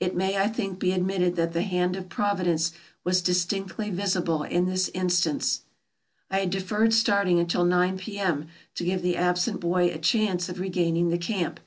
[0.00, 2.72] It may, I think, be admitted that the hand of Providence
[3.04, 5.64] was distinctly visible in this instance.
[6.30, 10.60] I had deferred starting until nine P.M., to give the absent boy a chance of
[10.60, 11.60] regaining the camp.